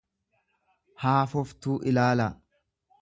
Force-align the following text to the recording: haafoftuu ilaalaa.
haafoftuu 1.03 1.77
ilaalaa. 1.93 2.31